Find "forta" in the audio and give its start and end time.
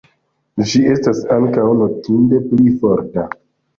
2.83-3.29